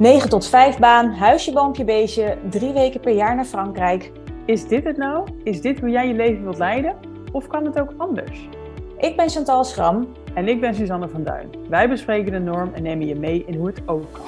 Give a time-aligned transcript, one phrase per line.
[0.00, 4.12] 9 tot 5 baan, huisje, boompje, beestje, drie weken per jaar naar Frankrijk.
[4.46, 5.28] Is dit het nou?
[5.42, 6.96] Is dit hoe jij je leven wilt leiden?
[7.32, 8.48] Of kan het ook anders?
[8.98, 10.12] Ik ben Chantal Schram.
[10.34, 11.50] En ik ben Suzanne van Duin.
[11.68, 14.24] Wij bespreken de norm en nemen je mee in hoe het ook kan.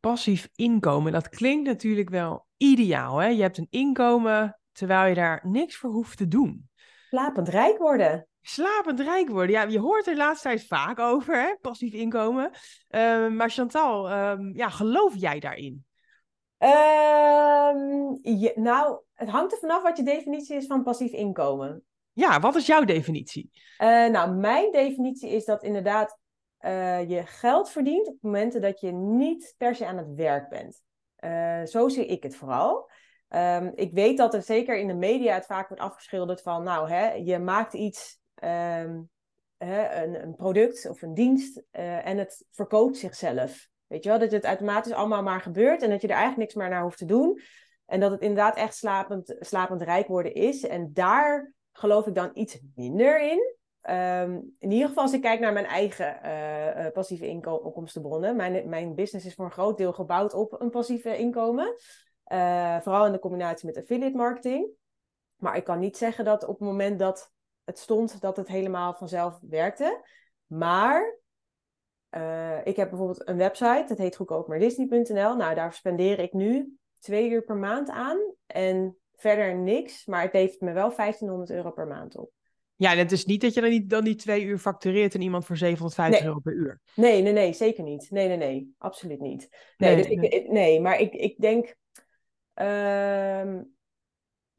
[0.00, 3.18] passief inkomen, dat klinkt natuurlijk wel ideaal.
[3.18, 3.26] Hè?
[3.26, 6.68] Je hebt een inkomen terwijl je daar niks voor hoeft te doen.
[7.08, 8.29] Slapend rijk worden.
[8.42, 9.50] Slapend rijk worden.
[9.50, 11.54] Ja, je hoort er laatst tijd vaak over, hè?
[11.60, 12.50] passief inkomen.
[12.90, 15.84] Uh, maar Chantal, um, ja, geloof jij daarin?
[16.58, 18.20] Um,
[18.54, 21.84] nou, het hangt er vanaf wat je definitie is van passief inkomen.
[22.12, 23.50] Ja, wat is jouw definitie?
[23.78, 26.18] Uh, nou, mijn definitie is dat inderdaad
[26.60, 30.82] uh, je geld verdient op momenten dat je niet per se aan het werk bent.
[31.20, 32.90] Uh, zo zie ik het vooral.
[33.28, 36.90] Um, ik weet dat er zeker in de media het vaak wordt afgeschilderd van, nou,
[36.90, 39.10] hè, je maakt iets, um,
[39.56, 43.68] hè, een, een, product of een dienst uh, en het verkoopt zichzelf.
[43.86, 46.54] Weet je wel, dat het automatisch allemaal maar gebeurt en dat je er eigenlijk niks
[46.54, 47.40] meer naar hoeft te doen.
[47.86, 50.66] En dat het inderdaad echt slapend, slapend rijk worden is.
[50.66, 53.58] En daar geloof ik dan iets minder in.
[53.90, 58.36] Um, in ieder geval als ik kijk naar mijn eigen uh, uh, passieve inkomstenbronnen.
[58.36, 61.74] Mijn, mijn business is voor een groot deel gebouwd op een passieve inkomen.
[62.80, 64.68] Vooral in de combinatie met affiliate marketing.
[65.36, 67.32] Maar ik kan niet zeggen dat op het moment dat
[67.70, 70.04] het stond, dat het helemaal vanzelf werkte.
[70.46, 71.18] Maar
[72.64, 75.36] ik heb bijvoorbeeld een website, dat heet goedkoopmaardisney.nl.
[75.36, 78.18] Nou, daar spendeer ik nu twee uur per maand aan.
[78.46, 82.30] En verder niks, maar het levert me wel 1500 euro per maand op.
[82.76, 85.20] Ja, en het is niet dat je dan, niet, dan die twee uur factureert en
[85.20, 86.80] iemand voor 750 euro per uur.
[86.94, 88.10] Nee, nee, nee, zeker niet.
[88.10, 89.48] Nee, nee, nee, absoluut niet.
[89.76, 90.28] Nee, nee, dus nee.
[90.28, 91.74] Ik, nee maar ik, ik denk
[92.54, 93.54] uh,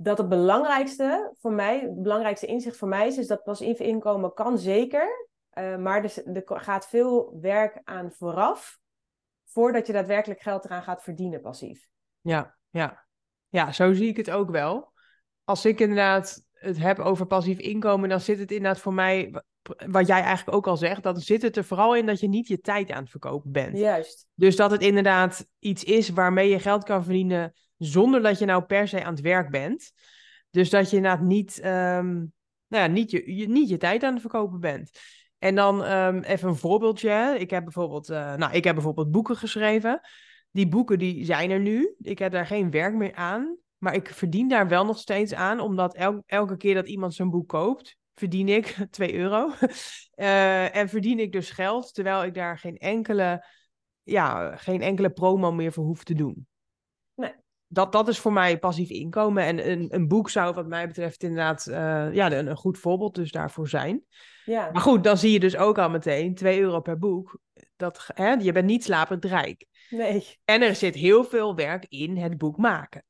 [0.04, 4.34] dat het belangrijkste voor mij, het belangrijkste inzicht voor mij is, is dat passief inkomen
[4.34, 8.80] kan zeker, uh, maar er, er gaat veel werk aan vooraf,
[9.46, 11.88] voordat je daadwerkelijk geld eraan gaat verdienen passief.
[12.22, 13.06] Ja, ja.
[13.50, 14.92] Ja, zo zie ik het ook wel.
[15.44, 19.44] Als ik inderdaad het heb over passief inkomen, dan zit het inderdaad voor mij,
[19.88, 22.48] wat jij eigenlijk ook al zegt, dan zit het er vooral in dat je niet
[22.48, 23.78] je tijd aan het verkopen bent.
[23.78, 24.28] Juist.
[24.34, 28.64] Dus dat het inderdaad iets is waarmee je geld kan verdienen zonder dat je nou
[28.64, 29.92] per se aan het werk bent.
[30.50, 32.34] Dus dat je inderdaad niet, um,
[32.68, 34.92] nou ja, niet, je, niet je tijd aan het verkopen bent.
[35.38, 37.36] En dan um, even een voorbeeldje.
[37.40, 40.02] Ik heb bijvoorbeeld, uh, nou, ik heb bijvoorbeeld boeken geschreven.
[40.52, 41.96] Die boeken die zijn er nu.
[42.00, 43.58] Ik heb daar geen werk meer aan.
[43.78, 47.30] Maar ik verdien daar wel nog steeds aan, omdat el elke keer dat iemand zo'n
[47.30, 49.52] boek koopt, verdien ik 2 euro.
[50.16, 53.46] uh, en verdien ik dus geld, terwijl ik daar geen enkele,
[54.04, 56.48] ja, geen enkele promo meer voor hoef te doen.
[57.74, 59.44] Dat, dat is voor mij passief inkomen.
[59.44, 61.76] En een, een boek zou wat mij betreft inderdaad uh,
[62.14, 64.04] ja, een, een, goed voorbeeld dus daarvoor zijn.
[64.46, 64.70] Ja.
[64.72, 67.40] Maar goed, dan zie je dus ook al meteen 2 euro per boek.
[67.76, 69.66] Dat, hè, je bent niet slapend rijk.
[69.90, 70.40] Nee.
[70.46, 73.06] En er zit heel veel werk in het boek maken.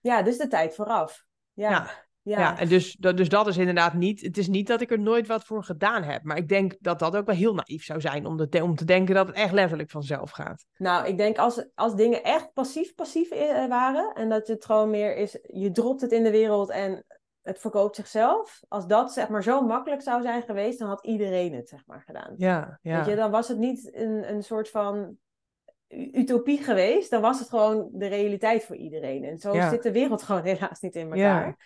[0.00, 1.24] Ja, dus de tijd vooraf.
[1.52, 1.70] Ja.
[1.70, 2.06] ja.
[2.24, 2.38] Ja.
[2.38, 4.20] ja, en dus, dat, dus dat is inderdaad niet.
[4.20, 6.22] Het is niet dat ik er nooit wat voor gedaan heb.
[6.22, 8.84] Maar ik denk dat dat ook wel heel naïef zou zijn om, de, om te
[8.84, 10.66] denken dat het echt letterlijk vanzelf gaat.
[10.76, 13.28] Nou, ik denk als, als dingen echt passief-passief
[13.68, 14.12] waren.
[14.14, 15.38] En dat het gewoon meer is.
[15.42, 17.04] Je dropt het in de wereld en
[17.42, 18.60] het verkoopt zichzelf.
[18.68, 22.02] Als dat zeg maar zo makkelijk zou zijn geweest, dan had iedereen het zeg maar
[22.06, 22.34] gedaan.
[22.36, 22.96] Ja, ja.
[22.96, 25.16] Weet je, dan was het niet een, een soort van
[26.12, 29.24] utopie geweest, dan was het gewoon de realiteit voor iedereen.
[29.24, 29.70] En zo Ja.
[29.70, 31.56] zit de wereld gewoon helaas niet in elkaar.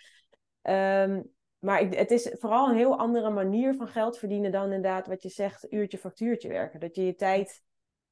[0.67, 1.21] Ehm,
[1.59, 5.23] maar ik, het is vooral een heel andere manier van geld verdienen dan inderdaad wat
[5.23, 6.79] je zegt, uurtje factuurtje werken.
[6.79, 7.63] Dat je je tijd,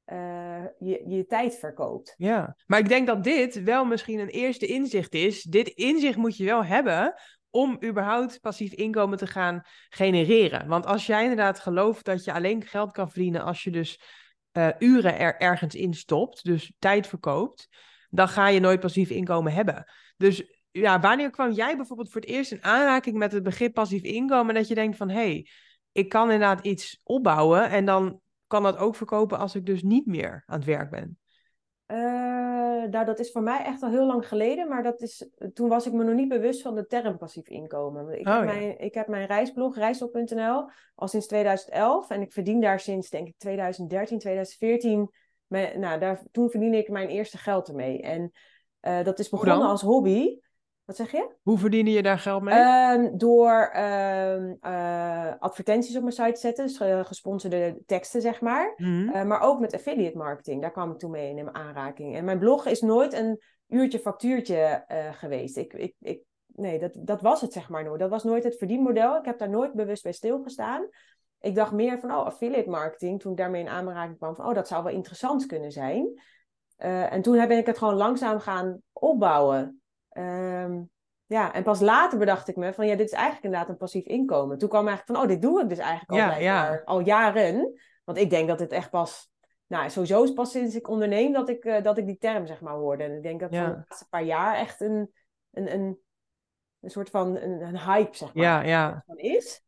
[0.04, 2.14] eh, je, je tijd verkoopt.
[2.16, 5.42] Ja, maar ik denk dat dit wel misschien een eerste inzicht is.
[5.42, 7.14] Dit inzicht moet je wel hebben
[7.50, 10.68] om überhaupt passief inkomen te gaan genereren.
[10.68, 14.00] Want als jij inderdaad gelooft dat je alleen geld kan verdienen als je dus
[14.52, 17.68] uh, uren er ergens in stopt, dus tijd verkoopt,
[18.10, 19.90] dan ga je nooit passief inkomen hebben.
[20.16, 24.02] Dus ja, wanneer kwam jij bijvoorbeeld voor het eerst in aanraking met het begrip passief
[24.02, 25.48] inkomen dat je denkt van hé, hey,
[25.92, 30.06] ik kan inderdaad iets opbouwen en dan kan dat ook verkopen als ik dus niet
[30.06, 31.18] meer aan het werk ben?
[31.86, 31.96] Uh,
[32.90, 35.86] nou, dat is voor mij echt al heel lang geleden, maar dat is, toen was
[35.86, 38.18] ik me nog niet bewust van de term passief inkomen.
[38.18, 38.52] Ik, Oh, heb, ja.
[38.52, 43.28] mijn, ik heb mijn reisblog, reisop.nl, al sinds 2011 en ik verdien daar sinds, denk
[43.28, 45.10] ik, 2013, 2014.
[45.46, 48.02] Mijn, nou, daar, toen verdiende ik mijn eerste geld ermee.
[48.02, 48.32] En
[48.82, 50.38] uh, dat is begonnen als hobby.
[50.86, 51.28] Wat zeg je?
[51.42, 52.54] Hoe verdiende je daar geld mee?
[52.54, 58.40] Ehm, door ehm, eh, advertenties op mijn site te zetten, dus eh, gesponsorde teksten, zeg
[58.40, 58.74] maar.
[58.76, 59.08] Mhm.
[59.08, 62.16] Eh, maar ook met affiliate marketing, daar kwam ik toen mee in mijn aanraking.
[62.16, 65.56] En mijn blog is nooit een uurtje factuurtje geweest.
[65.56, 68.00] Ik, ik, ik nee, dat, dat was het zeg maar nooit.
[68.00, 69.16] Dat was nooit het verdienmodel.
[69.16, 70.88] Ik heb daar nooit bewust bij stilgestaan.
[71.40, 74.54] Ik dacht meer van, oh, affiliate marketing, toen ik daarmee in aanraking kwam, van, oh,
[74.54, 76.22] dat zou wel interessant kunnen zijn.
[76.76, 79.80] En toen ben ik het gewoon langzaam gaan opbouwen.
[80.18, 80.90] Um,
[81.26, 84.04] ja, en pas later bedacht ik me van, ja, dit is eigenlijk inderdaad een passief
[84.04, 84.58] inkomen.
[84.58, 86.82] Toen kwam eigenlijk van, oh, dit doe ik dus eigenlijk al, ja, ja.
[86.84, 87.80] al jaren.
[88.04, 89.30] Want ik denk dat het echt pas
[89.66, 92.60] nou, sowieso is pas sinds ik onderneem dat ik, uh, dat ik die term zeg
[92.60, 93.04] maar hoorde.
[93.04, 93.62] En ik denk dat ja.
[93.62, 95.12] van de laatste paar jaar echt een,
[95.50, 95.98] een, een,
[96.80, 99.02] een soort van een, een hype zeg maar ja, ja.
[99.06, 99.62] Van is.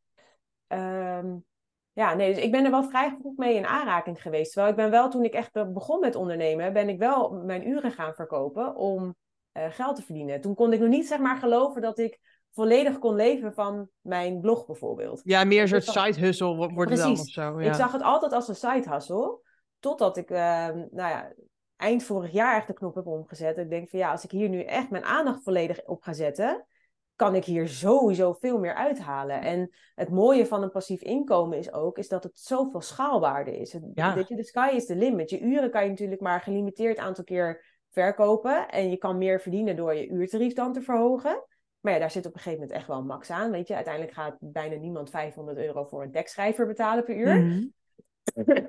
[0.68, 1.44] Um,
[1.92, 4.52] ja, nee, dus ik ben er wel vrij goed mee in aanraking geweest.
[4.52, 7.92] Terwijl ik ben wel, toen ik echt begon met ondernemen, ben ik wel mijn uren
[7.92, 9.16] gaan verkopen om
[9.70, 10.40] geld te verdienen.
[10.40, 12.20] Toen kon ik nog niet zeg maar geloven dat ik
[12.52, 15.20] volledig kon leven van mijn blog bijvoorbeeld.
[15.25, 17.60] Ja, meer een soort side hustle wordt het dan of zo.
[17.60, 17.69] Ja.
[17.69, 19.40] Ik zag het altijd als een side hustle.
[19.78, 20.38] Totdat ik, uh,
[20.69, 21.32] nou ja,
[21.76, 23.58] eind vorig jaar echt de knop heb omgezet.
[23.58, 26.66] Ik denk van ja, als ik hier nu echt mijn aandacht volledig op ga zetten,
[27.16, 29.40] kan ik hier sowieso veel meer uithalen.
[29.40, 33.78] En het mooie van een passief inkomen is ook, is dat het zoveel schaalbaarder is.
[33.94, 34.25] Ja.
[34.28, 35.31] Je, de sky is the limit.
[35.31, 38.69] Je uren kan je natuurlijk maar een gelimiteerd aantal keer verkopen.
[38.69, 41.44] En je kan meer verdienen door je uurtarief dan te verhogen.
[41.81, 43.50] Maar ja, daar zit op een gegeven moment echt wel een max aan.
[43.50, 47.37] Weet je, uiteindelijk gaat bijna niemand 500 euro voor een dekschrijver betalen per uur.
[47.37, 47.67] Mhm.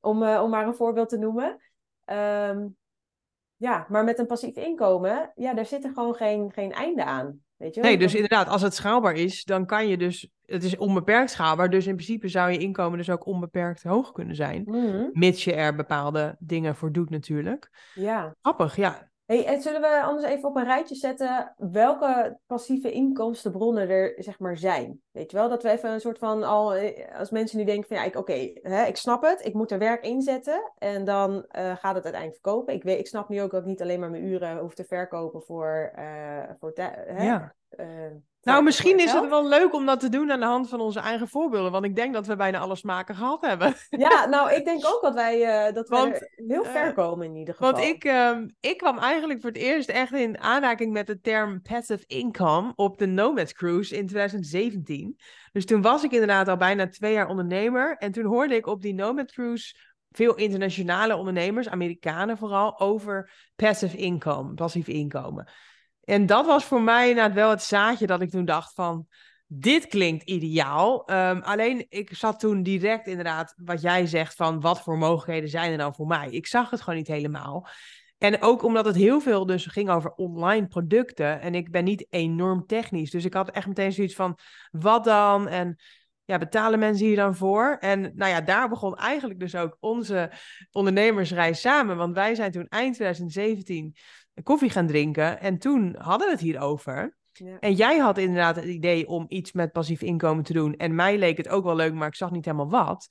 [0.00, 1.60] om, uh, om maar een voorbeeld te noemen.
[2.06, 2.76] Um,
[3.56, 7.40] ja, maar met een passief inkomen, ja, daar zit er gewoon geen, geen einde aan.
[7.60, 10.76] Weet je Nee, dus inderdaad, als het schaalbaar is, dan kan je dus, het is
[10.76, 15.08] onbeperkt schaalbaar, dus in principe zou je inkomen dus ook onbeperkt hoog kunnen zijn, mm
[15.12, 17.70] mits je er bepaalde dingen voor doet natuurlijk.
[17.94, 18.34] Ja.
[18.40, 19.09] Grappig, ja.
[19.30, 24.38] Hey, en zullen we anders even op een rijtje zetten welke passieve inkomstenbronnen er zeg
[24.38, 25.00] maar zijn?
[25.10, 27.88] Weet je wel, dat we even een soort van al, eh, als mensen nu denken
[27.88, 28.32] van ja, oké,
[28.86, 31.42] ik snap het, ik moet er werk inzetten en dan uh,
[31.76, 32.74] gaat het uiteindelijk verkopen.
[32.74, 34.84] Ik, weet, ik snap nu ook dat ik niet alleen maar mijn uren hoef te
[34.84, 37.54] verkopen voor, uh, voor hè, ja.
[38.42, 41.00] Nou, misschien is het wel leuk om dat te doen aan de hand van onze
[41.00, 41.72] eigen voorbeelden.
[41.72, 43.74] Want ik denk dat we bijna alle smaken gehad hebben.
[43.88, 47.36] Ja, nou, ik denk ook dat wij, uh, dat wij heel ver uh, komen in
[47.36, 47.72] ieder geval.
[47.72, 51.62] Want ik, uh, ik kwam eigenlijk voor het eerst echt in aanraking met de term
[51.62, 55.16] passive income op de Nomad Cruise in 2017.
[55.52, 57.96] Dus toen was ik inderdaad al bijna twee jaar ondernemer.
[57.96, 59.74] En toen hoorde ik op die Nomad Cruise
[60.10, 65.48] veel internationale ondernemers, Amerikanen vooral, over passive income, passief inkomen.
[66.10, 69.06] En dat was voor mij inderdaad wel het zaadje dat ik toen dacht van,
[69.46, 71.06] dit klinkt ideaal.
[71.06, 75.72] Ehm, alleen ik zat toen direct inderdaad, wat jij zegt van, wat voor mogelijkheden zijn
[75.72, 76.30] er dan voor mij?
[76.30, 77.68] Ik zag het gewoon niet helemaal.
[78.18, 81.40] En ook omdat het heel veel dus ging over online producten.
[81.40, 83.10] En ik ben niet enorm technisch.
[83.10, 84.38] Dus ik had echt meteen zoiets van,
[84.70, 85.48] wat dan?
[85.48, 85.76] En
[86.24, 87.76] ja, betalen mensen hier dan voor?
[87.80, 90.30] En nou ja, daar begon eigenlijk dus ook onze
[90.70, 91.96] ondernemersreis samen.
[91.96, 93.96] Want wij zijn toen eind 2017
[94.42, 95.40] koffie gaan drinken.
[95.40, 97.18] En toen hadden we het hierover.
[97.32, 97.58] Ja.
[97.58, 100.76] En jij had inderdaad het idee om iets met passief inkomen te doen.
[100.76, 103.08] En mij leek het ook wel leuk, maar ik zag niet helemaal wat.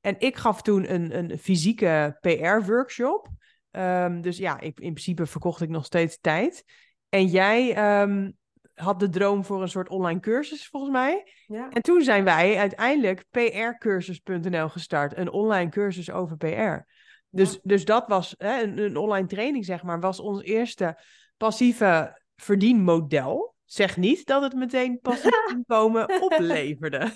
[0.00, 3.28] En ik gaf toen een, een fysieke PR-workshop.
[3.70, 6.64] Ehm, dus ja, ik, in principe verkocht ik nog steeds tijd.
[7.08, 8.30] En jij ehm,
[8.74, 11.32] had de droom voor een soort online cursus, volgens mij.
[11.46, 11.68] Ja.
[11.70, 15.16] En toen zijn wij uiteindelijk prcursus.nl gestart.
[15.16, 16.94] Een online cursus over PR.
[17.36, 20.98] Dus, dus dat was hè, een, een, online training, zeg maar, was ons eerste
[21.36, 23.54] passieve verdienmodel.
[23.64, 27.10] Zeg niet dat het meteen passief inkomen opleverde.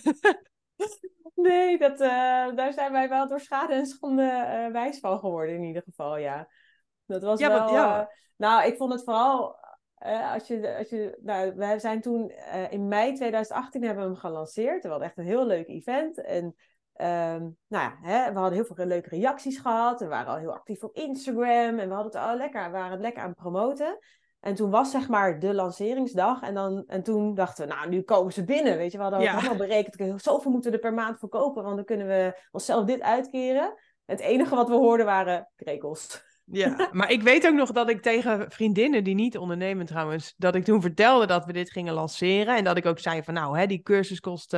[1.35, 2.09] nee, dat, uh,
[2.55, 6.17] daar zijn wij wel door schade en schande uh, wijs van geworden, in ieder geval,
[6.17, 6.49] ja.
[7.07, 7.73] Dat was ja, wel...
[7.73, 8.01] ja.
[8.01, 9.57] Uh, nou, ik vond het vooral...
[10.33, 12.33] als je, als je, nou, we zijn toen
[12.71, 14.83] in mei 2018 hebben we hem gelanceerd.
[14.83, 16.25] We hadden echt een heel leuk event.
[16.25, 16.57] En
[17.01, 20.01] Um, nou ja, hè, we hadden heel veel leuke reacties gehad.
[20.01, 21.79] We waren al heel actief op Instagram.
[21.79, 23.99] En we hadden het al lekker, we waren het lekker aan het promoten.
[24.41, 26.43] En toen was zeg maar de lanceringsdag.
[26.43, 28.77] En, dan, en toen dachten we, nou, nu komen ze binnen.
[28.77, 29.35] Weet je, we hadden ja.
[29.35, 30.23] helemaal berekend.
[30.23, 31.63] Zoveel moeten we er per maand verkopen.
[31.63, 33.75] Want dan kunnen we onszelf dit uitkeren.
[34.05, 36.23] Het enige wat we hoorden waren krekels.
[36.45, 40.55] Ja, maar ik weet ook nog dat ik tegen vriendinnen die niet ondernemen trouwens, dat
[40.55, 42.57] ik toen vertelde dat we dit gingen lanceren.
[42.57, 44.57] En dat ik ook zei van nou, hè, die cursus kost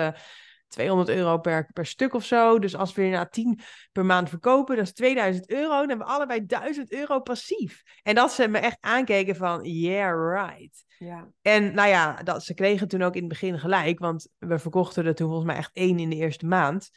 [0.73, 2.59] 200 euro per, per stuk of zo.
[2.59, 3.61] Dus als we na 10
[3.93, 5.69] per maand verkopen, dat is 2000 euro.
[5.69, 7.83] Dan hebben we allebei 1000 euro passief.
[8.03, 10.85] En dat ze me echt aankeken van, yeah, right.
[10.99, 11.29] Ja.
[11.43, 15.07] En nou ja, dat, ze kregen toen ook in het begin gelijk, want we verkochten
[15.07, 16.91] er toen volgens mij echt één in de eerste maand.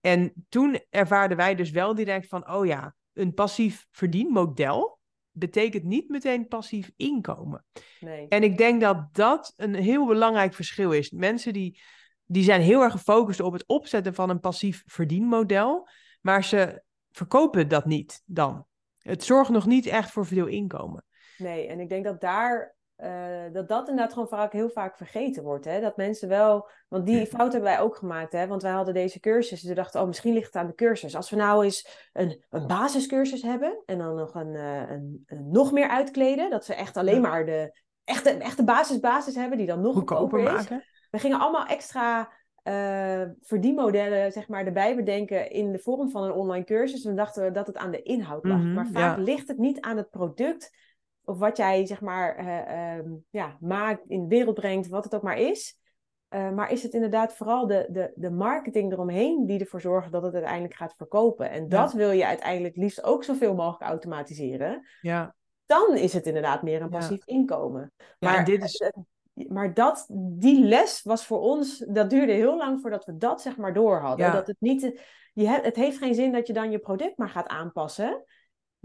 [0.00, 4.96] En toen ervaarden wij dus wel direct van, oh ja, een passief verdienmodel
[5.38, 7.64] betekent niet meteen passief inkomen.
[8.00, 8.28] Nee.
[8.28, 11.10] En ik denk dat dat een heel belangrijk verschil is.
[11.10, 11.80] Mensen die
[12.26, 15.88] die zijn heel erg gefocust op het opzetten van een passief verdienmodel,
[16.20, 18.66] maar ze verkopen dat niet dan.
[18.98, 21.04] Het zorgt nog niet echt voor veel inkomen.
[21.38, 25.42] Nee, en ik denk dat daar uh, dat dat inderdaad gewoon vaak heel vaak vergeten
[25.42, 25.64] wordt.
[25.64, 25.80] Hè?
[25.80, 28.32] Dat mensen wel, want die fout hebben wij ook gemaakt.
[28.32, 28.46] Hè?
[28.46, 29.60] Want wij hadden deze cursus.
[29.60, 31.16] Dus we dachten, oh, misschien ligt het aan de cursus.
[31.16, 35.50] Als we nou eens een, een basiscursus hebben en dan nog een, uh, een, een,
[35.50, 36.50] nog meer uitkleden.
[36.50, 40.38] Dat ze echt alleen maar de echte, echte basis, basis hebben, die dan nog goedkoper
[40.38, 40.44] is.
[40.44, 40.84] Maken.
[41.16, 42.32] We gingen allemaal extra
[42.64, 47.02] uh, verdienmodellen zeg maar, erbij bedenken in de vorm van een online cursus.
[47.02, 48.56] En dan dachten we dat het aan de inhoud lag.
[48.56, 49.22] Mm -hmm, maar vaak ja.
[49.22, 50.70] ligt het niet aan het product
[51.24, 55.14] of wat jij zeg maar uh, um, ja, maakt, in de wereld brengt, wat het
[55.14, 55.78] ook maar is.
[56.30, 60.22] Uh, maar is het inderdaad vooral de, de, de marketing eromheen die ervoor zorgt dat
[60.22, 61.50] het uiteindelijk gaat verkopen.
[61.50, 64.86] En dat wil je uiteindelijk liefst ook zoveel mogelijk automatiseren.
[65.00, 65.34] Ja.
[65.66, 67.34] Dan is het inderdaad meer een passief ja.
[67.34, 67.92] inkomen.
[68.18, 68.90] Maar, dit is...
[69.48, 73.56] maar dat, die les was voor ons, dat duurde heel lang voordat we dat zeg
[73.56, 74.32] maar door hadden.
[74.32, 75.00] Dat het niet,
[75.32, 78.24] je, het heeft geen zin dat je dan je product maar gaat aanpassen.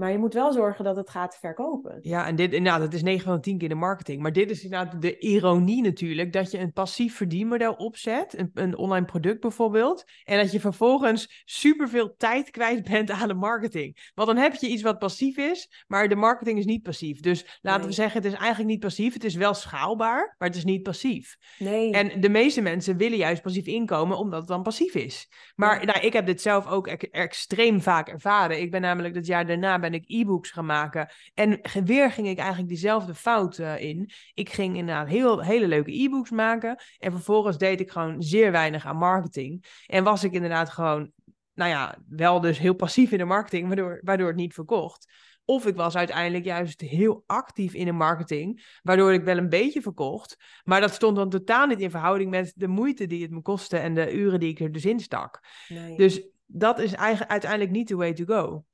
[0.01, 1.99] Maar je moet wel zorgen dat het gaat verkopen.
[2.01, 4.21] Ja, en dit, inderdaad, dat is 9 van de 10 keer de marketing.
[4.21, 8.77] Maar dit is inderdaad de ironie natuurlijk, dat je een passief verdienmodel opzet, een, een
[8.77, 14.11] online product bijvoorbeeld, en dat je vervolgens superveel tijd kwijt bent aan de marketing.
[14.13, 17.19] Want dan heb je iets wat passief is, maar de marketing is niet passief.
[17.19, 17.89] Dus laten nee.
[17.89, 20.83] we zeggen, het is eigenlijk niet passief, het is wel schaalbaar, maar het is niet
[20.83, 21.37] passief.
[21.57, 21.91] Nee.
[21.91, 25.29] En de meeste mensen willen juist passief inkomen, omdat het dan passief is.
[25.55, 25.85] Maar ja.
[25.85, 28.61] nou, ik heb dit zelf ook e extreem vaak ervaren.
[28.61, 31.09] Ik ben namelijk dat jaar daarna ben ik e-books gaan maken.
[31.33, 34.09] En weer ging ik eigenlijk diezelfde fout uh, in.
[34.33, 36.81] Ik ging inderdaad heel, hele leuke e-books maken.
[36.97, 39.65] En vervolgens deed ik gewoon zeer weinig aan marketing.
[39.85, 41.11] En was ik inderdaad gewoon,
[41.53, 45.29] nou ja, wel dus heel passief in de marketing, waardoor, waardoor het niet verkocht.
[45.45, 49.81] Of ik was uiteindelijk juist heel actief in de marketing, waardoor ik wel een beetje
[49.81, 50.37] verkocht.
[50.63, 53.77] Maar dat stond dan totaal niet in verhouding met de moeite die het me kostte
[53.77, 55.39] en de uren die ik er dus in stak.
[55.67, 55.97] Nee.
[55.97, 58.65] Dus dat is eigenlijk uiteindelijk niet the way to go.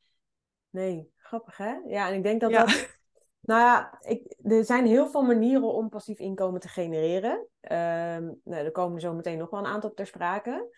[0.70, 1.76] Nee, grappig hè?
[1.86, 2.66] Ja, en ik denk dat ja.
[2.66, 2.88] dat...
[3.42, 7.34] Nou ja, ik, er zijn heel veel manieren om passief inkomen te genereren.
[7.62, 10.76] Um, nou, er komen zo meteen nog wel een aantal ter sprake.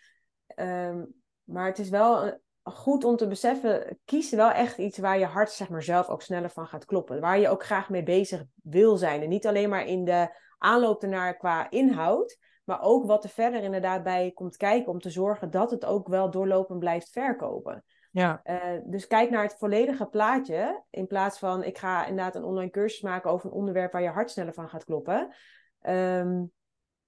[0.55, 5.25] Um, maar het is wel goed om te beseffen, kies wel echt iets waar je
[5.25, 7.19] hart zeg maar, zelf ook sneller van gaat kloppen.
[7.19, 9.21] Waar je ook graag mee bezig wil zijn.
[9.21, 13.63] En niet alleen maar in de aanloop ernaar qua inhoud, maar ook wat er verder
[13.63, 17.83] inderdaad bij komt kijken om te zorgen dat het ook wel doorlopend blijft verkopen.
[18.11, 18.41] Ja.
[18.43, 20.83] Uh, dus kijk naar het volledige plaatje.
[20.89, 24.09] In plaats van ik ga inderdaad een online cursus maken over een onderwerp waar je
[24.09, 25.33] hart sneller van gaat kloppen.
[25.81, 26.51] Um,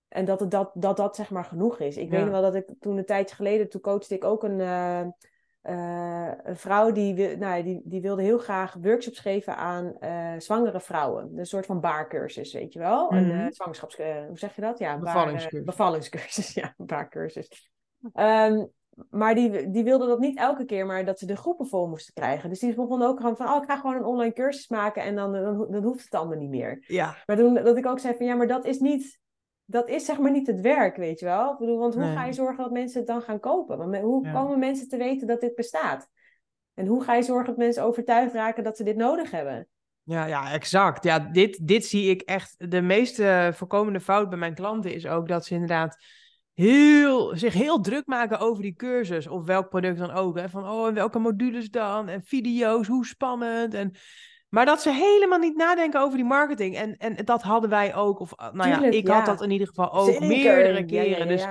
[0.07, 1.97] en dat, het, dat, dat dat zeg maar genoeg is.
[1.97, 2.09] Ik ja.
[2.09, 5.01] weet nog wel dat ik toen een tijdje geleden, toen coachte ik ook een, uh,
[5.63, 9.95] uh, een vrouw die, nou, die, die wilde heel graag workshops geven aan
[10.41, 11.31] zwangere vrouwen.
[11.35, 13.11] Een soort van baarcursus, weet je wel.
[13.11, 13.39] Mm -hmm.
[13.39, 13.97] Een zwangerschaps...
[13.97, 14.79] hoe zeg je dat?
[14.79, 15.63] Ja, bevallingscursus.
[15.63, 17.71] bevallingscursus, ja, baarcursus.
[18.13, 18.71] Um,
[19.09, 22.13] maar die, die wilde dat niet elke keer, maar dat ze de groepen vol moesten
[22.13, 22.49] krijgen.
[22.49, 25.15] Dus die begon ook gewoon van, oh, ik ga gewoon een online cursus maken en
[25.15, 26.83] dan, dan, dan hoeft het allemaal niet meer.
[26.87, 27.15] Ja.
[27.25, 29.19] Maar toen dat ik ook zei van, ja, maar dat is niet,
[29.65, 31.51] dat is zeg maar niet het werk, weet je wel.
[31.51, 32.13] Ik bedoel, want hoe nee.
[32.13, 33.77] ga je zorgen dat mensen het dan gaan kopen?
[33.77, 34.31] Want hoe ja.
[34.31, 36.09] komen mensen te weten dat dit bestaat?
[36.73, 39.67] En hoe ga je zorgen dat mensen overtuigd raken dat ze dit nodig hebben?
[40.03, 41.03] Ja, ja, exact.
[41.03, 42.71] Ja, dit, dit zie ik echt.
[42.71, 45.97] De meeste voorkomende fout bij mijn klanten is ook dat ze inderdaad
[46.61, 49.27] heel, zich heel druk maken over die cursus.
[49.27, 50.37] Of welk product dan ook.
[50.37, 50.49] Hè?
[50.49, 52.07] Van, oh, en welke modules dan?
[52.07, 53.73] En video's, hoe spannend.
[53.73, 53.95] En,
[54.49, 56.75] maar dat ze helemaal niet nadenken over die marketing.
[56.75, 58.19] En, en dat hadden wij ook.
[58.19, 59.15] Of nou ja, Tuurlijk, ik ja.
[59.15, 60.27] had dat in ieder geval ook Zeker.
[60.27, 61.17] meerdere keren.
[61.17, 61.45] Ja, dus,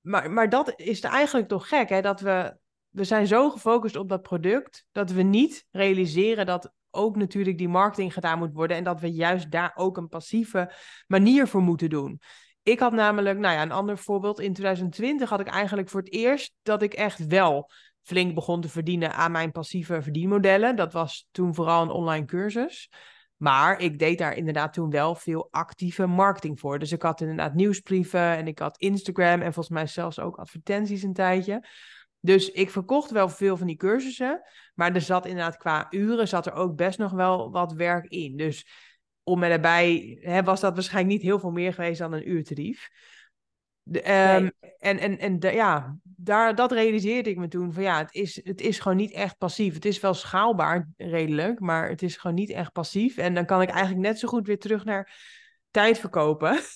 [0.00, 2.00] maar, maar dat is eigenlijk toch gek, hè?
[2.00, 2.56] Dat we,
[2.88, 4.86] we zijn zo gefocust op dat product.
[4.92, 8.76] Dat we niet realiseren dat ook natuurlijk die marketing gedaan moet worden.
[8.76, 10.72] En dat we juist daar ook een passieve
[11.06, 12.20] manier voor moeten doen.
[12.68, 14.40] Ik had namelijk, nou ja, een ander voorbeeld.
[14.40, 17.70] In 2020 had ik eigenlijk voor het eerst dat ik echt wel
[18.02, 20.76] flink begon te verdienen aan mijn passieve verdienmodellen.
[20.76, 22.90] Dat was toen vooral een online cursus.
[23.36, 26.78] Maar ik deed daar inderdaad toen wel veel actieve marketing voor.
[26.78, 31.02] Dus ik had inderdaad nieuwsbrieven en ik had Instagram en volgens mij zelfs ook advertenties
[31.02, 31.66] een tijdje.
[32.20, 34.42] Dus ik verkocht wel veel van die cursussen.
[34.74, 38.36] Maar er zat inderdaad qua uren zat er ook best nog wel wat werk in.
[38.36, 38.66] Dus
[39.28, 42.90] om en daarbij hè, was dat waarschijnlijk niet heel veel meer geweest dan een uurtarief.
[43.82, 43.98] De,
[44.34, 44.52] um, nee.
[44.78, 48.40] En, en, en de, ja, daar, dat realiseerde ik me toen van ja, het is,
[48.44, 49.74] het is gewoon niet echt passief.
[49.74, 53.16] Het is wel schaalbaar redelijk, maar het is gewoon niet echt passief.
[53.16, 55.12] En dan kan ik eigenlijk net zo goed weer terug naar
[55.70, 56.58] tijd verkopen.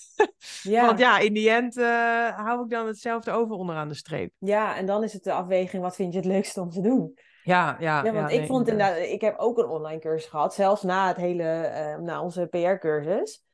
[0.62, 0.87] Ja.
[0.87, 4.32] Want ja, in die end uh, hou ik dan hetzelfde over onderaan de streep.
[4.38, 7.18] Ja, en dan is het de afweging, wat vind je het leukste om te doen?
[7.42, 8.04] Ja, ja.
[8.04, 11.08] Ja, want ja, ik vond inderdaad, ik heb ook een online cursus gehad, zelfs na
[11.08, 13.44] het hele, uh, na onze PR-cursus.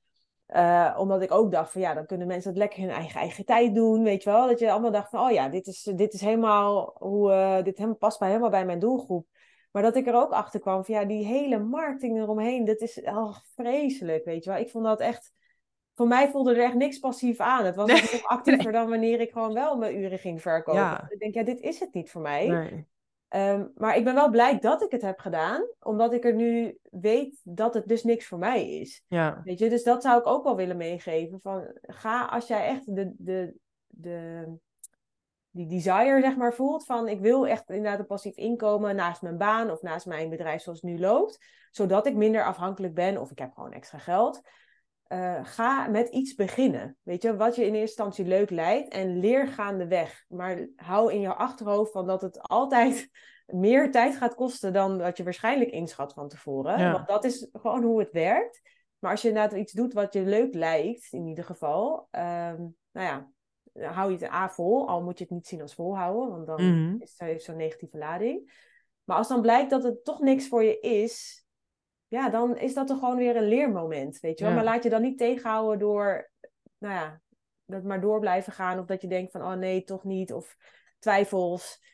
[0.49, 3.45] Uh, omdat ik ook dacht van ja, dan kunnen mensen het lekker hun eigen, eigen
[3.45, 4.47] tijd doen, weet je wel.
[4.47, 7.77] Dat je allemaal dacht van, oh ja, dit is, dit is helemaal hoe, uh, dit
[7.77, 9.27] helemaal, past bij, helemaal bij mijn doelgroep.
[9.71, 13.01] Maar dat ik er ook achter kwam van ja, die hele marketing eromheen, dat is
[13.01, 14.59] oh, vreselijk, weet je wel.
[14.59, 15.33] Ik vond dat echt,
[15.95, 17.65] voor mij voelde er echt niks passief aan.
[17.65, 18.01] Het was Nee.
[18.01, 20.81] nog actiever dan wanneer ik gewoon wel mijn uren ging verkopen.
[20.81, 21.07] Ja.
[21.09, 22.47] Ik denk, ja, dit is het niet voor mij.
[22.47, 22.87] Nee.
[23.29, 26.79] Ehm, maar ik ben wel blij dat ik het heb gedaan, omdat ik er nu
[26.91, 29.05] weet dat het dus niks voor mij is.
[29.09, 29.41] Ja.
[29.45, 31.41] Weet je, dus dat zou ik ook wel willen meegeven.
[31.41, 33.55] Van, ga als jij echt de, de,
[33.87, 34.47] de,
[35.51, 39.39] die desire, zeg maar, voelt van ik wil echt inderdaad een passief inkomen naast mijn
[39.39, 41.39] baan of naast mijn bedrijf zoals het nu loopt,
[41.71, 44.41] zodat ik minder afhankelijk ben of ik heb gewoon extra geld.
[45.09, 46.97] Eh, ga met iets beginnen.
[47.03, 50.25] Weet je, wat je in eerste instantie leuk lijkt en leer gaandeweg.
[50.29, 53.09] Maar hou in je achterhoofd van dat het altijd
[53.47, 56.79] meer tijd gaat kosten dan wat je waarschijnlijk inschat van tevoren.
[56.79, 56.93] Ja.
[56.93, 58.61] Want dat is gewoon hoe het werkt.
[58.99, 63.07] Maar als je inderdaad iets doet wat je leuk lijkt, in ieder geval, ehm, nou
[63.07, 63.31] ja,
[63.93, 66.63] hou je het A vol, al moet je het niet zien als volhouden, want dan
[66.85, 66.97] Mhm.
[67.03, 68.67] is het zo'n negatieve lading.
[69.05, 71.47] Maar als dan blijkt dat het toch niks voor je is,
[72.09, 74.55] ja, dan is dat toch gewoon weer een leermoment, weet je wel.
[74.55, 74.61] Ja.
[74.61, 76.31] Maar laat je dan niet tegenhouden door,
[76.79, 77.21] nou ja,
[77.65, 78.79] dat maar door blijven gaan.
[78.79, 80.33] Of dat je denkt van, oh nee, toch niet.
[80.33, 80.57] Of
[80.99, 81.87] twijfels.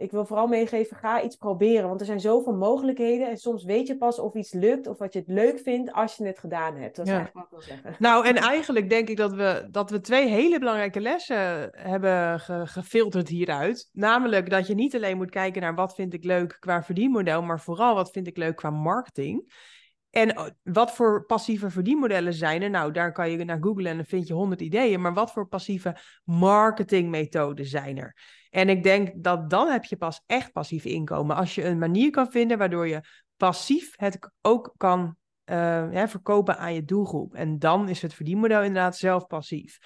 [0.00, 1.88] Ik wil vooral meegeven, ga iets proberen.
[1.88, 3.28] Want er zijn zoveel mogelijkheden.
[3.28, 6.16] En soms weet je pas of iets lukt of wat je het leuk vindt als
[6.16, 6.96] je het gedaan hebt.
[6.96, 7.18] Dat is Ja.
[7.18, 8.02] eigenlijk wat ik wil zeggen.
[8.02, 12.66] Nou, en eigenlijk denk ik dat we, dat we twee hele belangrijke lessen hebben ge-
[12.66, 13.88] gefilterd hieruit.
[13.92, 17.60] Namelijk dat je niet alleen moet kijken naar wat vind ik leuk qua verdienmodel, maar
[17.60, 19.52] vooral wat vind ik leuk qua marketing.
[20.10, 22.70] En oh, wat voor passieve verdienmodellen zijn er?
[22.70, 25.00] Nou, daar kan je naar googlen en dan vind je honderd ideeën.
[25.00, 28.16] Maar wat voor passieve marketingmethoden zijn er?
[28.50, 31.36] En ik denk dat dan heb je pas echt passief inkomen.
[31.36, 33.00] Als je een manier kan vinden waardoor je
[33.36, 37.34] passief het ook kan eh, verkopen aan je doelgroep.
[37.34, 39.78] En dan is het verdienmodel inderdaad zelf passief.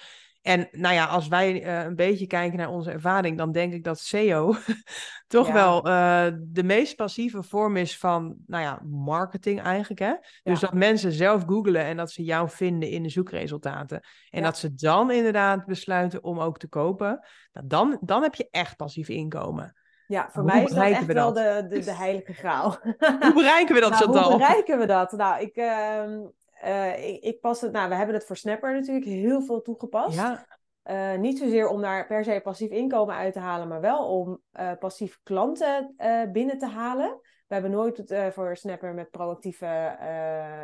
[0.45, 3.83] En nou ja, als wij eh, een beetje kijken naar onze ervaring, dan denk ik
[3.83, 4.55] dat SEO
[5.27, 5.53] toch Ja.
[5.53, 9.99] wel eh, de meest passieve vorm is van, nou ja, marketing eigenlijk.
[9.99, 10.13] Hè?
[10.43, 13.99] Dus dat mensen zelf googlen en dat ze jou vinden in de zoekresultaten.
[14.29, 14.45] En Ja.
[14.45, 17.19] dat ze dan inderdaad besluiten om ook te kopen.
[17.53, 19.75] Nou, dan, dan heb je echt passief inkomen.
[20.07, 22.77] Ja, voor Hoe mij is dat echt we wel de, de, de heilige graal.
[23.19, 24.29] Hoe bereiken we dat, Nou, Chantal?
[24.29, 25.11] hoe bereiken we dat?
[25.11, 26.19] Nou, ik, ehm,
[26.65, 30.15] eh, ik, ik pas het, nou, we hebben het voor Snapper natuurlijk heel veel toegepast.
[30.15, 30.45] Ja,
[30.81, 34.41] Eh, niet zozeer om daar per se passief inkomen uit te halen, maar wel om
[34.51, 35.95] eh, passief klanten
[36.31, 37.19] binnen te halen.
[37.47, 39.95] We hebben nooit het voor Snapper met proactieve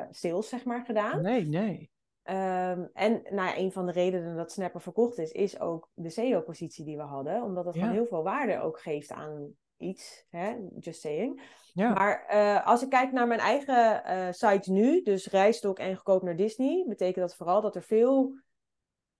[0.09, 1.21] sales, zeg maar, gedaan.
[1.21, 1.91] nee, nee.
[2.23, 6.09] Ehm, en nou ja, een van de redenen dat Snapper verkocht is, is ook de
[6.09, 7.43] SEO-positie die we hadden.
[7.43, 7.79] Omdat het Ja.
[7.81, 10.25] gewoon heel veel waarde ook geeft aan iets.
[10.29, 10.55] Hè?
[10.79, 11.41] Just saying.
[11.73, 15.95] Ja, Maar eh, als ik kijk naar mijn eigen eh sites nu, dus Rijstok en
[15.95, 18.35] Goedkoop naar Disney, betekent dat vooral dat er veel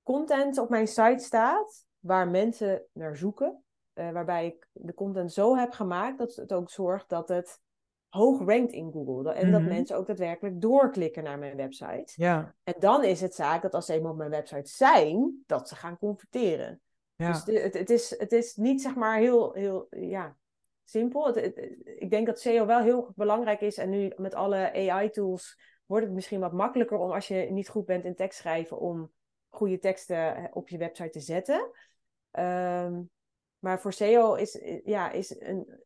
[0.04, 3.64] content op mijn site staat waar mensen naar zoeken.
[3.94, 7.60] Eh, waarbij ik de content zo heb gemaakt dat het ook zorgt dat het
[8.10, 9.34] hoog rankt in Google.
[9.34, 9.70] En dat Mhm.
[9.70, 12.14] mensen ook daadwerkelijk doorklikken naar mijn website.
[12.16, 15.68] ja, En dan is het zaak dat als ze eenmaal op mijn website zijn, dat
[15.70, 16.82] ze gaan converteren.
[17.16, 17.32] ja.
[17.32, 20.36] Dus de- het, het, is, het is niet zeg maar heel, heel ja,
[20.92, 21.38] simpel.
[21.84, 23.78] Ik denk dat SEO wel heel belangrijk is.
[23.78, 27.86] En nu met alle AI-tools wordt het misschien wat makkelijker om als je niet goed
[27.86, 29.12] bent in tekstschrijven, om
[29.50, 31.72] goede teksten eh, op je website te zetten.
[32.32, 33.02] Ehm,
[33.60, 35.84] maar voor SEO is, eh, ja, is een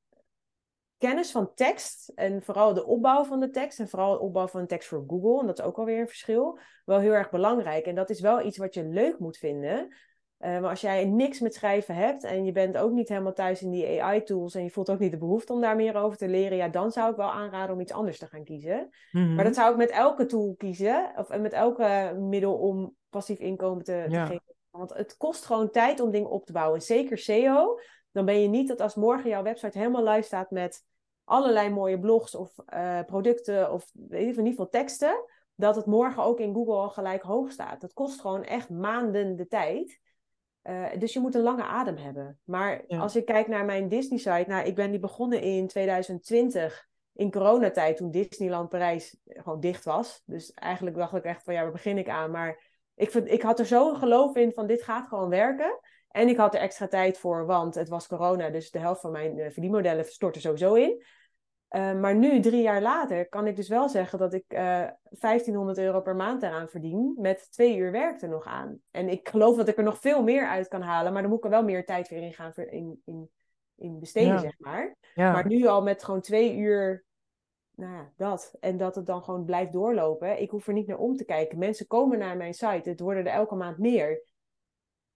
[0.98, 4.68] kennis van tekst en vooral de opbouw van de tekst en vooral de opbouw van
[4.68, 7.86] tekst voor Google, en dat is ook alweer een verschil, wel heel erg belangrijk.
[7.86, 9.96] En dat is wel iets wat je leuk moet vinden.
[10.38, 13.62] Eh, maar als jij niks met schrijven hebt en je bent ook niet helemaal thuis
[13.62, 16.28] in die AI-tools en je voelt ook niet de behoefte om daar meer over te
[16.28, 18.90] leren, ja, dan zou ik wel aanraden om iets anders te gaan kiezen.
[19.12, 19.36] Mhm.
[19.36, 23.40] Maar dat zou ik met elke tool kiezen, of en met elke middel om passief
[23.40, 24.26] inkomen te, te Ja.
[24.26, 24.54] geven.
[24.70, 26.80] Want het kost gewoon tijd om dingen op te bouwen.
[26.80, 27.80] En zeker SEO,
[28.12, 30.84] dan ben je niet dat als morgen jouw website helemaal live staat met
[31.24, 35.24] allerlei mooie blogs of eh, producten of in ieder geval teksten,
[35.56, 37.82] dat het morgen ook in Google al gelijk hoog staat.
[37.82, 40.00] Dat kost gewoon echt maanden de tijd.
[40.66, 42.40] Eh, dus je moet een lange adem hebben.
[42.44, 43.00] Maar Ja.
[43.00, 47.98] als ik kijk naar mijn Disney-site, nou, ik ben die begonnen in 2020 in coronatijd,
[47.98, 50.24] toen Disneyland Parijs gewoon dicht was.
[50.26, 52.32] Dus eigenlijk dacht ik echt van ja, waar begin ik aan?
[52.32, 52.64] Maar
[52.96, 55.80] ik, vind, ik had er zo'n geloof in van dit gaat gewoon werken.
[56.10, 59.12] En ik had er extra tijd voor, want het was corona, dus de helft van
[59.12, 61.04] mijn eh, verdienmodellen stortte sowieso in.
[61.76, 65.78] Eh, maar nu, drie jaar later, kan ik dus wel zeggen dat ik eh 1500
[65.78, 67.16] euro per maand eraan verdien.
[67.18, 68.80] Met twee uur werk er nog aan.
[68.92, 71.14] En ik geloof dat ik er nog veel meer uit kan halen.
[71.14, 73.30] Maar dan moet ik er wel meer tijd weer in gaan in, in,
[73.76, 74.40] in besteden, Ja.
[74.40, 74.96] zeg maar.
[75.14, 75.32] ja.
[75.32, 77.06] Maar nu al met gewoon twee uur,
[77.76, 78.54] nou ja, dat.
[78.60, 80.42] En dat het dan gewoon blijft doorlopen.
[80.42, 81.58] Ik hoef er niet naar om te kijken.
[81.58, 82.90] Mensen komen naar mijn site.
[82.90, 84.24] Het worden er elke maand meer.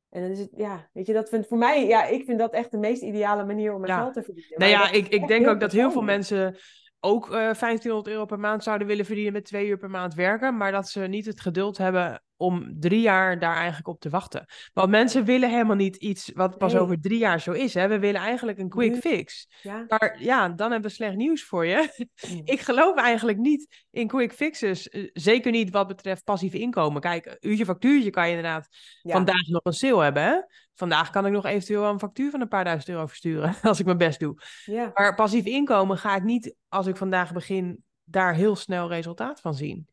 [0.10, 2.54] En dan is het, ja, weet je, dat vindt voor mij, ja, ik vind dat
[2.54, 4.00] echt de meest ideale manier om mijn Ja.
[4.02, 4.60] geld te verdienen.
[4.60, 6.58] Nou Maar ja, ik, ik denk ook dat heel veel mensen
[7.00, 10.58] ook eh 1500 euro per maand zouden willen verdienen met twee uur per maand werken,
[10.58, 14.46] maar dat ze niet het geduld hebben om drie jaar daar eigenlijk op te wachten.
[14.74, 16.82] Want mensen willen helemaal niet iets wat pas Nee.
[16.82, 17.74] over drie jaar zo is.
[17.74, 17.88] Hè?
[17.88, 19.00] We willen eigenlijk een quick Nu.
[19.00, 19.48] fix.
[19.62, 22.08] Ja, Maar ja, dan hebben we slecht nieuws voor je.
[22.30, 22.42] Mm.
[22.54, 24.90] Ik geloof eigenlijk niet in quick fixes.
[24.90, 27.02] eh, Zeker niet wat betreft passief inkomen.
[27.02, 28.68] Kijk, uurtje factuurtje kan je inderdaad
[29.02, 29.12] ja.
[29.14, 30.24] vandaag nog een sale hebben.
[30.24, 30.42] Hè?
[30.76, 33.56] Vandaag kan ik nog eventueel een factuur van een paar duizend euro versturen.
[33.62, 34.42] Als ik mijn best doe.
[34.66, 34.92] ja.
[34.94, 39.54] Maar passief inkomen ga ik niet, als ik vandaag begin, daar heel snel resultaat van
[39.54, 39.88] zien.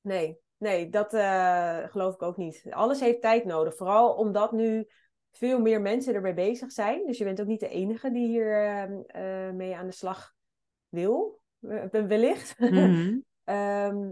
[0.00, 2.66] Nee, nee, dat eh, geloof ik ook niet.
[2.70, 3.76] Alles heeft tijd nodig.
[3.76, 4.88] Vooral omdat nu
[5.30, 7.06] veel meer mensen ermee bezig zijn.
[7.06, 10.34] Dus je bent ook niet de enige die hier ehm, eh, mee aan de slag
[10.88, 11.40] wil,
[11.90, 12.58] wellicht.
[12.58, 13.18] Mhm.
[13.44, 14.10] Ehm,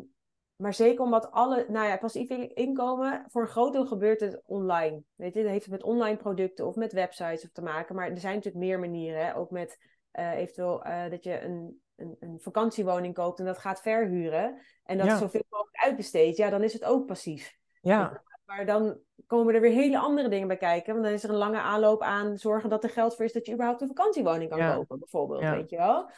[0.56, 4.42] maar zeker omdat alle, nou ja, passief in- inkomen, voor een groot deel gebeurt het
[4.44, 5.02] online.
[5.14, 7.94] Weet je, dat heeft het met online producten of met websites of te maken.
[7.94, 9.36] Maar er zijn natuurlijk meer manieren, hè?
[9.36, 9.78] ook met
[10.10, 14.58] eh, eventueel dat je een, een, een vakantiewoning koopt en dat gaat verhuren.
[14.84, 15.16] En dat Ja.
[15.18, 17.56] zoveel mogelijk uitbesteedt, ja, dan is het ook passief.
[17.80, 20.92] Ja, Maar dan komen er weer hele andere dingen bij kijken.
[20.92, 23.46] Want dan is er een lange aanloop aan zorgen dat er geld voor is dat
[23.46, 24.74] je überhaupt een vakantiewoning kan Ja.
[24.74, 25.42] kopen, bijvoorbeeld.
[25.42, 25.50] Ja.
[25.56, 26.10] Weet je wel?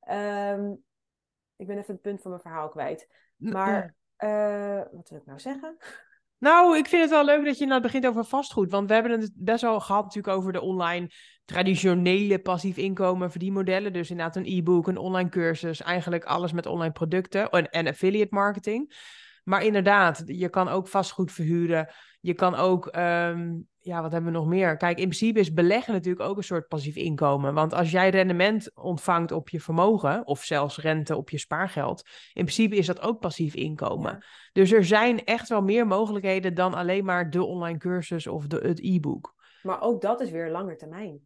[0.00, 0.72] Ehm,
[1.56, 3.08] ik ben even het punt van mijn verhaal kwijt.
[3.36, 5.76] Maar eh, wat wil ik nou zeggen?
[6.38, 8.70] Nou, ik vind het wel leuk dat je nou begint over vastgoed.
[8.70, 11.10] Want we hebben het best wel gehad natuurlijk over de online
[11.44, 13.92] traditionele passief inkomen verdienmodellen.
[13.92, 15.82] Dus inderdaad een e-book, een online cursus.
[15.82, 18.94] Eigenlijk alles met online producten en, en affiliate marketing.
[19.44, 21.88] Maar inderdaad, je kan ook vastgoed verhuren.
[22.20, 24.76] Je kan ook, ehm, ja, wat hebben we nog meer?
[24.76, 27.54] Kijk, in principe is beleggen natuurlijk ook een soort passief inkomen.
[27.54, 32.44] Want als jij rendement ontvangt op je vermogen, of zelfs rente op je spaargeld, in
[32.44, 34.12] principe is dat ook passief inkomen.
[34.12, 34.22] Ja.
[34.52, 38.56] Dus er zijn echt wel meer mogelijkheden dan alleen maar de online cursus of de,
[38.62, 39.34] het e-book.
[39.62, 41.20] Maar ook dat is weer langer termijn.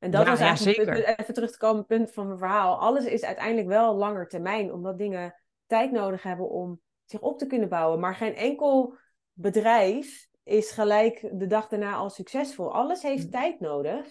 [0.00, 1.18] En dat Ja, was eigenlijk zeker.
[1.18, 2.78] even terug te komen het punt van mijn verhaal.
[2.78, 5.34] Alles is uiteindelijk wel langer termijn, omdat dingen
[5.66, 8.00] tijd nodig hebben om zich op te kunnen bouwen.
[8.00, 8.94] Maar geen enkel
[9.32, 12.72] bedrijf is gelijk de dag daarna al succesvol.
[12.72, 13.30] Alles heeft Mm.
[13.30, 14.06] tijd nodig.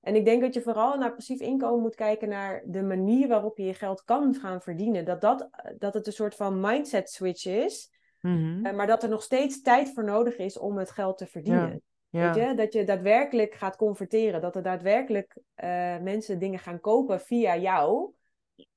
[0.00, 3.56] En ik denk dat je vooral naar passief inkomen moet kijken naar de manier waarop
[3.58, 5.04] je je geld kan gaan verdienen.
[5.04, 8.66] Dat, dat, dat het een soort van mindset switch is, Mhm.
[8.66, 11.82] eh, maar dat er nog steeds tijd voor nodig is om het geld te verdienen.
[12.12, 12.34] Ja.
[12.34, 12.54] Weet je?
[12.54, 14.40] Dat je daadwerkelijk gaat converteren.
[14.40, 18.12] Dat er daadwerkelijk eh, mensen dingen gaan kopen via jou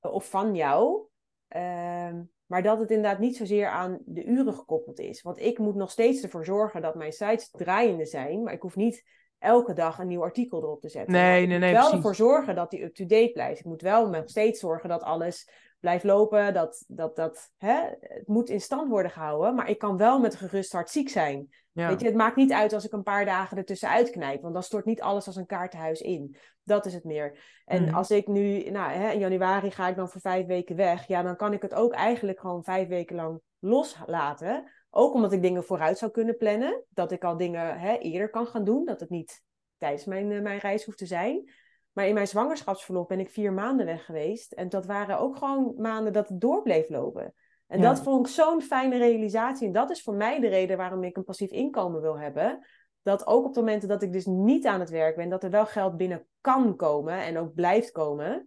[0.00, 1.00] eh, of van jou.
[1.48, 5.22] Ehm, maar dat het inderdaad niet zozeer aan de uren gekoppeld is.
[5.22, 8.42] Want ik moet nog steeds ervoor zorgen dat mijn sites draaiende zijn.
[8.42, 9.04] Maar ik hoef niet
[9.38, 11.12] elke dag een nieuw artikel erop te zetten.
[11.12, 11.96] Nee, ik nee, moet nee, wel precies.
[11.96, 13.60] ervoor zorgen dat die up-to-date blijft.
[13.60, 16.54] Ik moet wel nog steeds zorgen dat alles blijft lopen.
[16.54, 17.74] Dat, dat, dat, hè?
[18.00, 19.54] Het moet in stand worden gehouden.
[19.54, 21.48] Maar ik kan wel met een gerust hart ziek zijn.
[21.72, 21.88] Ja.
[21.88, 24.62] Weet je, het maakt niet uit als ik een paar dagen ertussen uitknijp, want dan
[24.62, 26.36] stort niet alles als een kaartenhuis in.
[26.62, 27.38] Dat is het meer.
[27.64, 27.94] En Mhm.
[27.94, 31.22] als ik nu, nou, hè, in januari ga ik dan voor vijf weken weg, ja,
[31.22, 34.70] dan kan ik het ook eigenlijk gewoon vijf weken lang loslaten.
[34.90, 38.46] Ook omdat ik dingen vooruit zou kunnen plannen, dat ik al dingen hè, eerder kan
[38.46, 39.42] gaan doen, dat het niet
[39.78, 41.50] tijdens mijn, eh, mijn reis hoeft te zijn.
[41.96, 44.52] Maar in mijn zwangerschapsverlof ben ik vier maanden weg geweest.
[44.52, 47.34] En dat waren ook gewoon maanden dat het door bleef lopen.
[47.66, 47.88] En Ja.
[47.88, 49.66] dat vond ik zo'n fijne realisatie.
[49.66, 52.66] En dat is voor mij de reden waarom ik een passief inkomen wil hebben.
[53.02, 55.50] Dat ook op de momenten dat ik dus niet aan het werk ben, dat er
[55.50, 58.44] wel geld binnen kan komen en ook blijft komen.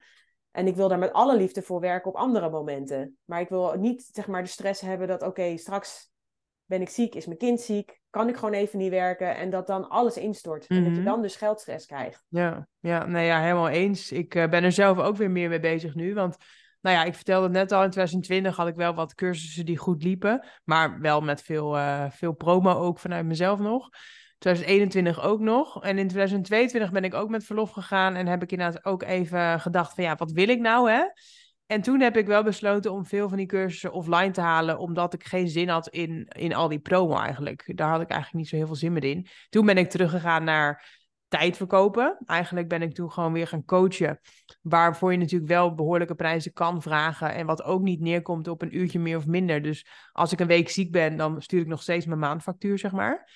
[0.52, 3.18] En ik wil daar met alle liefde voor werken op andere momenten.
[3.26, 6.12] Maar ik wil niet zeg maar de stress hebben dat oké, straks
[6.66, 9.68] ben ik ziek, is mijn kind ziek, kan ik gewoon even niet werken en dat
[9.68, 10.68] dan alles instort.
[10.68, 11.10] En dat je Mhm.
[11.10, 12.26] dan dus geldstress krijgt.
[12.30, 14.12] Ja, ja, nee, ja, helemaal eens.
[14.12, 16.14] Ik eh, ben er zelf ook weer meer mee bezig nu.
[16.14, 16.38] Want,
[16.82, 19.78] nou ja, ik vertelde het net al, in 2020 had ik wel wat cursussen die
[19.78, 20.46] goed liepen.
[20.64, 23.90] Maar wel met veel, eh, veel promo ook vanuit mezelf nog.
[24.38, 25.84] 2021 ook nog.
[25.84, 28.16] En in 2022 ben ik ook met verlof gegaan.
[28.16, 31.04] En heb ik inderdaad ook even gedacht van, ja, wat wil ik nou, hè?
[31.72, 35.14] En toen heb ik wel besloten om veel van die cursussen offline te halen, omdat
[35.14, 37.72] ik geen zin had in, in al die promo eigenlijk.
[37.76, 39.28] Daar had ik eigenlijk niet zo heel veel zin meer in.
[39.50, 42.18] Toen ben ik teruggegaan naar tijd verkopen.
[42.26, 44.20] Eigenlijk ben ik toen gewoon weer gaan coachen.
[44.62, 47.34] Waarvoor je natuurlijk wel behoorlijke prijzen kan vragen.
[47.34, 49.62] En wat ook niet neerkomt op een uurtje meer of minder.
[49.62, 52.92] Dus als ik een week ziek ben, dan stuur ik nog steeds mijn maandfactuur, zeg
[52.92, 53.32] maar.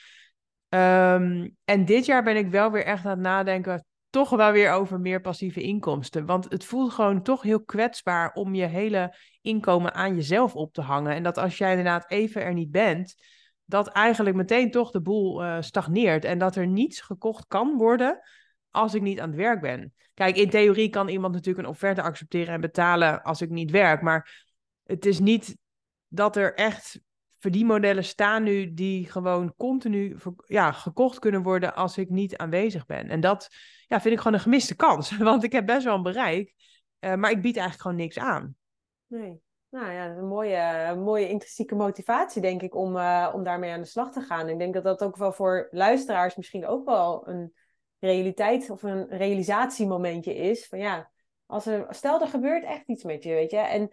[0.70, 3.86] Ehm, en dit jaar ben ik wel weer echt aan het nadenken.
[4.14, 6.26] Toch wel weer over meer passieve inkomsten.
[6.26, 10.82] Want het voelt gewoon toch heel kwetsbaar om je hele inkomen aan jezelf op te
[10.82, 11.14] hangen.
[11.14, 13.16] En dat als jij inderdaad even er niet bent,
[13.66, 16.26] dat eigenlijk meteen toch de boel eh, stagneert.
[16.26, 18.20] En dat er niets gekocht kan worden
[18.70, 19.94] als ik niet aan het werk ben.
[20.14, 24.02] Kijk, in theorie kan iemand natuurlijk een offerte accepteren en betalen als ik niet werk.
[24.02, 24.46] Maar
[24.84, 25.58] het is niet
[26.08, 27.02] dat er echt
[27.44, 33.10] verdienmodellen staan nu die gewoon continu ja, gekocht kunnen worden als ik niet aanwezig ben.
[33.10, 33.50] En dat
[33.94, 35.18] ja, vind ik gewoon een gemiste kans.
[35.18, 36.54] Want ik heb best wel een bereik,
[37.00, 38.56] uh, maar ik bied eigenlijk gewoon niks aan.
[39.08, 39.42] Nee.
[39.70, 43.88] Nou ja, een mooie, mooie intrinsieke motivatie, denk ik, om, uh, om daarmee aan de
[43.88, 44.50] slag te gaan.
[44.50, 47.54] Ik denk dat dat ook wel voor luisteraars misschien ook wel een
[48.00, 50.68] realiteit of een realisatiemomentje is.
[50.68, 51.12] Van ja,
[51.46, 53.58] als er, stel er gebeurt echt iets met je, weet je.
[53.58, 53.90] En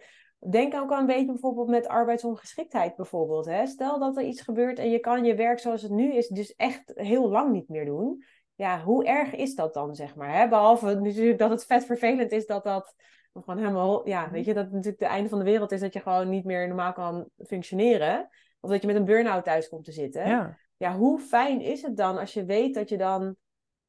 [0.49, 3.45] denk ook al een beetje bijvoorbeeld met arbeidsongeschiktheid bijvoorbeeld.
[3.45, 3.65] Hè?
[3.65, 6.55] Stel dat er iets gebeurt en je kan je werk zoals het nu is dus
[6.55, 8.23] echt heel lang niet meer doen.
[8.61, 10.33] Ja, hoe erg is dat dan, zeg maar?
[10.33, 10.47] Hè?
[10.47, 12.95] Behalve natuurlijk dat het vet vervelend is dat dat
[13.33, 14.07] gewoon helemaal...
[14.07, 16.29] Ja, weet je, dat het natuurlijk het einde van de wereld is dat je gewoon
[16.29, 18.29] niet meer normaal kan functioneren.
[18.59, 20.27] Of dat je met een burn-out thuis komt te zitten.
[20.27, 20.57] Ja.
[20.77, 23.21] ja, hoe fijn is het dan als je weet dat je dan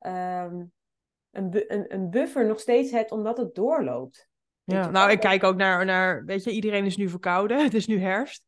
[0.06, 0.72] um,
[1.30, 4.28] een, een, een buffer nog steeds hebt omdat het doorloopt?
[4.64, 7.86] Ja, nou, ik kijk ook naar, naar, weet je, iedereen is nu verkouden, het is
[7.86, 8.44] nu herfst.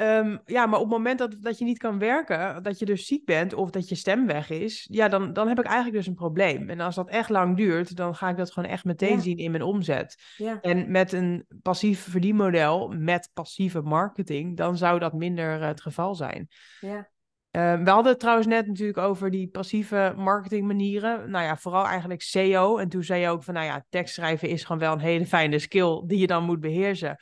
[0.00, 3.06] Um, ja, maar op het moment dat, dat je niet kan werken, dat je dus
[3.06, 6.06] ziek bent of dat je stem weg is, ja, dan, dan heb ik eigenlijk dus
[6.06, 6.70] een probleem.
[6.70, 9.50] En als dat echt lang duurt, dan ga ik dat gewoon echt meteen zien in
[9.50, 10.22] mijn omzet.
[10.36, 10.60] Ja.
[10.60, 16.14] En met een passief verdienmodel, met passieve marketing, dan zou dat minder uh, het geval
[16.14, 16.48] zijn.
[16.80, 17.12] Ja.
[17.56, 21.30] Uh, we hadden het trouwens net natuurlijk over die passieve marketingmanieren.
[21.30, 22.78] Nou ja, vooral eigenlijk SEO.
[22.78, 25.58] En toen zei je ook van, nou ja, tekstschrijven is gewoon wel een hele fijne
[25.58, 27.18] skill die je dan moet beheersen.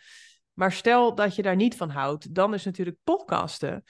[0.52, 3.84] Maar stel dat je daar niet van houdt, dan is natuurlijk podcasten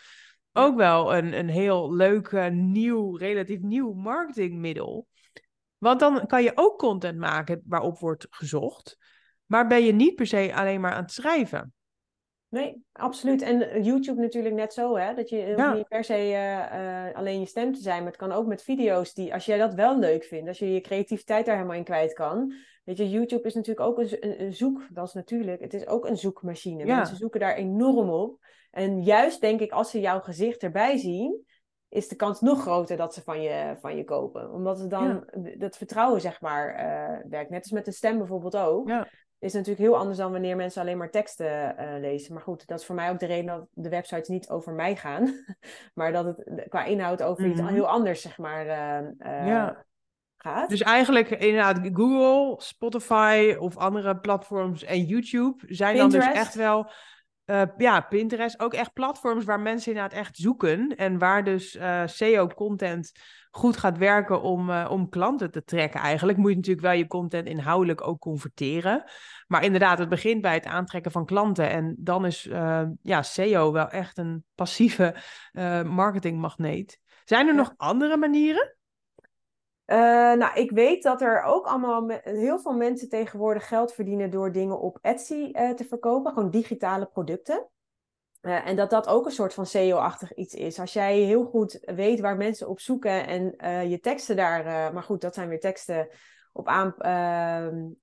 [0.53, 5.07] ook wel een, een heel leuk, nieuw, relatief nieuw marketingmiddel.
[5.79, 8.99] Want dan kan je ook content maken waarop wordt gezocht.
[9.47, 11.75] Maar ben je niet per se alleen maar aan het schrijven.
[12.53, 13.43] Nee, absoluut.
[13.43, 15.15] En YouTube natuurlijk net zo, hè?
[15.15, 15.75] Dat je ja.
[15.75, 18.63] niet per se uh, uh, alleen je stem te zijn, maar het kan ook met
[18.63, 21.85] video's die, als jij dat wel leuk vindt, als je je creativiteit daar helemaal in
[21.85, 22.55] kwijt kan.
[22.85, 26.07] Weet je, YouTube is natuurlijk ook een, een, zoek, dat is natuurlijk, het is ook
[26.07, 26.87] een zoekmachine.
[26.87, 26.97] Ja.
[26.97, 28.45] Mensen zoeken daar enorm op.
[28.71, 31.47] En juist denk ik, als ze jouw gezicht erbij zien,
[31.89, 34.53] is de kans nog groter dat ze van je, van je kopen.
[34.53, 37.51] Omdat het dan dat vertrouwen, zeg maar, uh, werkt.
[37.51, 38.89] Net als met de stem bijvoorbeeld ook.
[38.89, 39.09] Ja
[39.43, 42.35] is natuurlijk heel anders dan wanneer mensen alleen maar teksten uh, lezen.
[42.35, 44.97] Maar goed, dat is voor mij ook de reden dat de websites niet over mij
[44.97, 45.45] gaan.
[45.95, 47.73] maar dat het qua inhoud over iets Mhm.
[47.73, 49.85] heel anders, zeg maar, uh, Ja.
[50.37, 50.69] gaat.
[50.69, 56.91] Dus eigenlijk inderdaad Google, Spotify of andere platforms en YouTube zijn dan dus echt wel...
[57.45, 60.97] eh, ja, Pinterest, ook echt platforms waar mensen inderdaad echt zoeken.
[60.97, 63.13] En waar dus eh, SEO-content
[63.55, 66.39] goed gaat werken om, eh, om klanten te trekken eigenlijk.
[66.39, 69.05] Moet je natuurlijk wel je content inhoudelijk ook converteren.
[69.47, 71.71] Maar inderdaad, het begint bij het aantrekken van klanten.
[71.71, 75.15] En dan is eh, ja, SEO wel echt een passieve
[75.53, 76.99] eh, marketingmagneet.
[77.25, 77.59] Zijn er Ja.
[77.59, 78.77] nog andere manieren?
[79.87, 84.81] Nou, ik weet dat er ook allemaal heel veel mensen tegenwoordig geld verdienen door dingen
[84.81, 87.69] op Etsy te verkopen, gewoon digitale producten.
[88.43, 90.79] Eh, en dat dat ook een soort van SEO-achtig iets is.
[90.79, 94.93] Als jij heel goed weet waar mensen op zoeken en eh, je teksten daar, eh,
[94.93, 96.09] maar goed, dat zijn weer teksten
[96.53, 97.95] op aanpast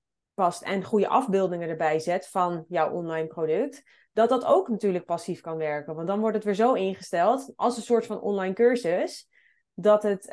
[0.62, 5.56] en goede afbeeldingen erbij zet van jouw online product, dat dat ook natuurlijk passief kan
[5.56, 5.94] werken.
[5.94, 9.28] Want dan wordt het weer zo ingesteld als een soort van online cursus
[9.74, 10.24] dat het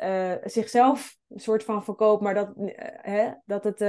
[0.44, 2.52] zichzelf een soort van verkoopt, maar dat,
[3.02, 3.80] hè, dat het,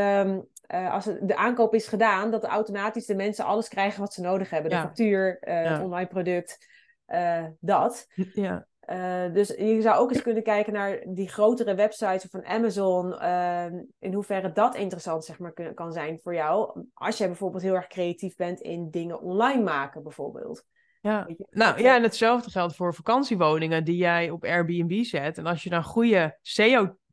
[0.70, 4.50] eh, als de aankoop is gedaan, dat automatisch de mensen alles krijgen wat ze nodig
[4.50, 4.70] hebben.
[4.70, 4.82] De Ja.
[4.82, 5.72] factuur, eh, Ja.
[5.72, 6.68] het online product,
[7.06, 8.08] eh, dat.
[8.34, 8.68] Ja.
[8.80, 13.82] Eh, dus je zou ook eens kunnen kijken naar die grotere websites van Amazon, ehm,
[14.00, 16.86] in hoeverre dat interessant zeg maar, kan zijn voor jou.
[16.94, 20.64] Als jij bijvoorbeeld heel erg creatief bent in dingen online maken, bijvoorbeeld.
[21.02, 21.28] Ja.
[21.50, 25.38] Nou ja, en hetzelfde geldt voor vakantiewoningen die jij op Airbnb zet.
[25.38, 26.38] En als je dan goede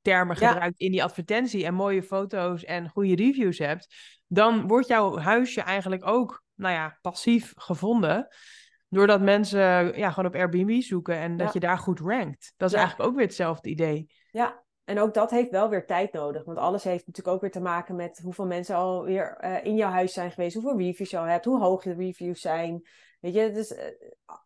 [0.07, 0.49] SEO-termen Ja.
[0.51, 3.95] gebruikt in die advertentie en mooie foto's en goede reviews hebt,
[4.27, 8.29] dan wordt jouw huisje eigenlijk ook, nou ja, passief gevonden.
[8.88, 11.53] Doordat mensen ja, gewoon op Airbnb zoeken en dat Ja.
[11.53, 12.53] je daar goed rankt.
[12.57, 12.81] Dat is Ja.
[12.81, 14.07] eigenlijk ook weer hetzelfde idee.
[14.31, 16.45] Ja, en ook dat heeft wel weer tijd nodig.
[16.45, 19.90] Want alles heeft natuurlijk ook weer te maken met hoeveel mensen alweer uh, in jouw
[19.90, 22.88] huis zijn geweest, hoeveel reviews je al hebt, hoe hoog de reviews zijn.
[23.21, 23.79] Weet je, dus uh,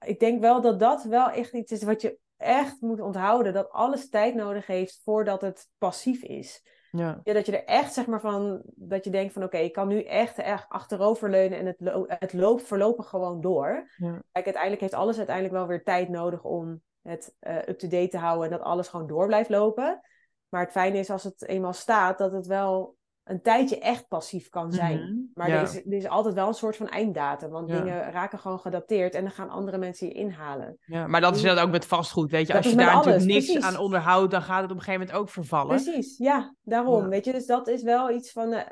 [0.07, 3.53] ik denk wel dat dat wel echt iets is wat je echt moet onthouden.
[3.53, 6.69] Dat alles tijd nodig heeft voordat het passief is.
[6.91, 7.21] Ja.
[7.23, 9.73] Ja, dat je er echt zeg maar van, dat je denkt van oké, okay, ik
[9.73, 13.91] kan nu echt, echt achteroverleunen en het, lo het loopt voorlopig gewoon door.
[13.97, 14.23] Ja.
[14.33, 18.45] Kijk, uiteindelijk heeft alles uiteindelijk wel weer tijd nodig om het uh, up-to-date te houden
[18.45, 20.01] en dat alles gewoon door blijft lopen.
[20.49, 22.97] Maar het fijne is als het eenmaal staat, dat het wel
[23.31, 24.99] een tijdje echt passief kan zijn.
[25.01, 25.57] Mhm, Maar ja.
[25.57, 27.51] er, is, er is altijd wel een soort van einddatum.
[27.51, 27.81] Want Ja.
[27.81, 30.79] dingen raken gewoon gedateerd en dan gaan andere mensen je inhalen.
[30.85, 32.53] Ja, maar dat is dat ook met vastgoed, weet je.
[32.53, 33.65] Dat Als je daar natuurlijk niks precies.
[33.65, 35.83] aan onderhoudt, dan gaat het op een gegeven moment ook vervallen.
[35.83, 37.03] Precies, ja, daarom.
[37.03, 37.09] Ja.
[37.09, 38.53] Weet je, dus dat is wel iets van.
[38.53, 38.65] eh,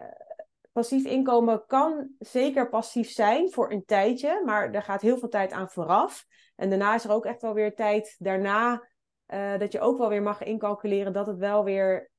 [0.72, 5.52] passief inkomen kan zeker passief zijn voor een tijdje, maar er gaat heel veel tijd
[5.52, 6.26] aan vooraf.
[6.56, 8.88] En daarna is er ook echt wel weer tijd daarna
[9.34, 12.10] uh, dat je ook wel weer mag incalculeren dat het wel weer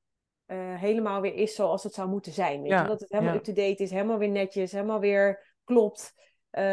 [0.51, 2.61] uh, helemaal weer is zoals het zou moeten zijn.
[2.61, 2.83] Weet je?
[2.83, 6.13] Dat het helemaal up-to-date is, helemaal weer netjes, helemaal weer klopt.
[6.51, 6.63] Uh,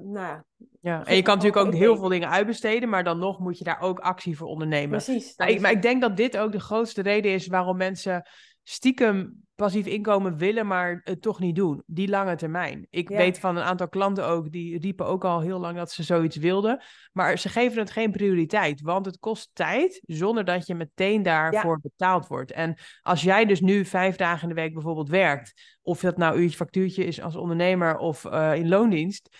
[0.00, 0.42] nou,
[0.80, 3.64] ja, en je kan natuurlijk ook heel veel dingen uitbesteden, maar dan nog moet je
[3.64, 5.02] daar ook actie voor ondernemen.
[5.02, 5.36] Precies.
[5.36, 8.28] Nou, ik, maar ik denk dat dit ook de grootste reden is waarom mensen
[8.62, 11.82] stiekem passief inkomen willen, maar het toch niet doen.
[11.86, 12.86] Die lange termijn.
[12.90, 16.02] Ik weet van een aantal klanten ook, die riepen ook al heel lang dat ze
[16.02, 16.82] zoiets wilden.
[17.12, 21.80] Maar ze geven het geen prioriteit, want het kost tijd zonder dat je meteen daarvoor
[21.80, 22.52] betaald wordt.
[22.52, 26.38] En als jij dus nu vijf dagen in de week bijvoorbeeld werkt, of dat nou
[26.38, 29.36] uurtje factuurtje is als ondernemer of uh, in loondienst,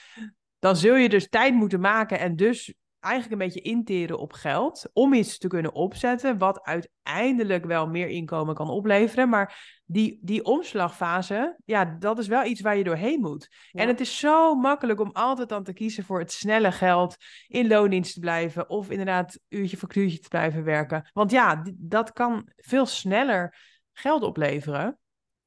[0.59, 4.91] dan zul je dus tijd moeten maken en dus eigenlijk een beetje interen op geld
[4.93, 9.29] om iets te kunnen opzetten wat uiteindelijk wel meer inkomen kan opleveren.
[9.29, 13.49] Maar die, die omslagfase, ja, dat is wel iets waar je doorheen moet.
[13.73, 17.17] En het is zo makkelijk om altijd dan te kiezen voor het snelle geld,
[17.49, 21.11] in loondienst te blijven of inderdaad uurtje voor uurtje te blijven werken.
[21.13, 23.57] Want ja, dat kan veel sneller
[23.93, 24.99] geld opleveren.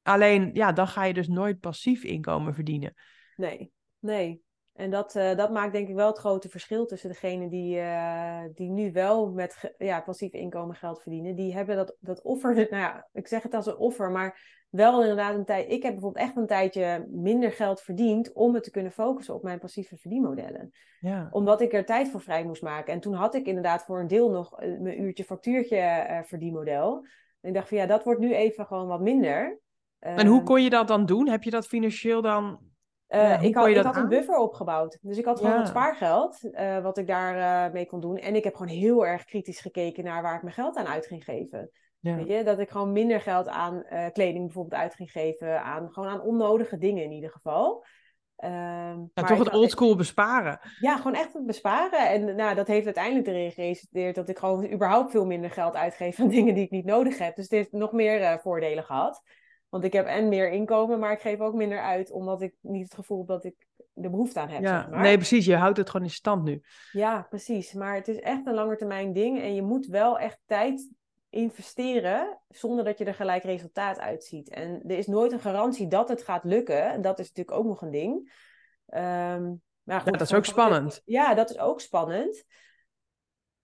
[0.02, 2.94] Alleen, ja, dan ga je dus nooit passief inkomen verdienen.
[3.36, 4.42] Nee, nee.
[4.74, 8.40] En dat, uh, dat maakt denk ik wel het grote verschil tussen degenen die, uh,
[8.54, 11.34] die nu wel met ja, passief inkomen geld verdienen.
[11.34, 15.00] Die hebben dat, dat offer, nou ja, ik zeg het als een offer, maar wel
[15.00, 15.70] inderdaad een tijd.
[15.70, 19.42] Ik heb bijvoorbeeld echt een tijdje minder geld verdiend om me te kunnen focussen op
[19.42, 20.70] mijn passieve verdienmodellen.
[21.00, 21.28] Ja.
[21.30, 22.92] Omdat ik er tijd voor vrij moest maken.
[22.94, 27.04] En toen had ik inderdaad voor een deel nog eh, mijn uurtje factuurtje uh, verdienmodel.
[27.40, 29.60] En ik dacht van ja, dat wordt nu even gewoon wat minder.
[29.98, 31.28] En hoe ehm, kon je dat dan doen?
[31.28, 32.69] Heb je dat financieel dan
[33.10, 34.98] uh, ik had, ik had een buffer opgebouwd.
[35.00, 38.16] Dus ik had gewoon het spaargeld, uh, wat ik daar uh, mee kon doen.
[38.16, 41.06] En ik heb gewoon heel erg kritisch gekeken naar waar ik mijn geld aan uit
[41.06, 41.70] ging geven.
[41.98, 42.16] Ja.
[42.16, 42.44] Weet je?
[42.44, 45.62] Dat ik gewoon minder geld aan kleding bijvoorbeeld uit ging geven.
[45.62, 47.84] Aan, gewoon aan onnodige dingen in ieder geval.
[48.44, 48.50] Uh,
[49.14, 50.60] ja, toch het oldschool besparen.
[50.78, 52.08] Ja, gewoon echt het besparen.
[52.08, 56.20] En nou, dat heeft uiteindelijk erin geresulteerd dat ik gewoon überhaupt veel minder geld uitgeef
[56.20, 57.36] aan dingen die ik niet nodig heb.
[57.36, 59.22] Dus het heeft nog meer voordelen gehad.
[59.70, 62.84] Want ik heb en meer inkomen, maar ik geef ook minder uit, omdat ik niet
[62.84, 63.54] het gevoel heb dat ik
[63.92, 64.62] de behoefte aan heb.
[64.62, 65.00] Ja, zeg maar.
[65.00, 65.46] nee, precies.
[65.46, 66.62] Je houdt het gewoon in stand nu.
[66.92, 67.72] Ja, precies.
[67.72, 69.40] Maar het is echt een langetermijn ding.
[69.40, 70.90] En je moet wel echt tijd
[71.28, 74.48] investeren zonder dat je er gelijk resultaat uitziet.
[74.48, 77.02] En er is nooit een garantie dat het gaat lukken.
[77.02, 78.14] Dat is natuurlijk ook nog een ding.
[78.94, 81.02] Um, maar goed, ja, dat is ook spannend.
[81.04, 82.44] Ja, dat is ook spannend.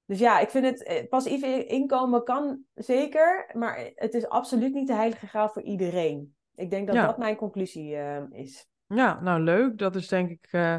[0.06, 4.86] Dus ja, ik vind het eh, passief inkomen kan zeker, maar het is absoluut niet
[4.86, 6.34] de heilige graal voor iedereen.
[6.54, 8.66] Ik denk dat dat mijn conclusie uh, is.
[8.86, 9.78] Ja, nou leuk.
[9.78, 10.78] Dat is denk ik uh,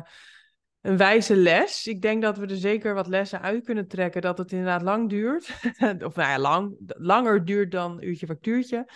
[0.82, 1.88] een wijze les.
[1.88, 4.22] Ik denk dat we er zeker wat lessen uit kunnen trekken.
[4.22, 5.50] Dat het inderdaad lang duurt.
[6.08, 8.90] of nou ja, lang, langer duurt dan uurtje factuurtje.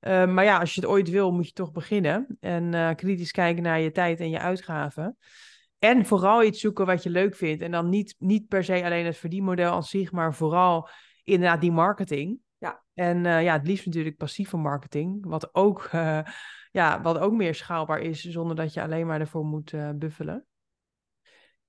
[0.00, 2.36] Uh, maar ja, als je het ooit wil, moet je toch beginnen.
[2.40, 5.16] En kritisch kijken naar je tijd en je uitgaven.
[5.78, 7.62] En vooral iets zoeken wat je leuk vindt.
[7.62, 10.88] En dan niet, niet per se alleen het verdienmodel aan zich, maar vooral
[11.24, 12.38] inderdaad die marketing.
[12.58, 12.82] Ja.
[12.94, 16.20] En uh, ja, het liefst natuurlijk passieve marketing, wat ook, uh,
[16.70, 20.46] ja, wat ook meer schaalbaar is, zonder dat je alleen maar ervoor moet uh, buffelen.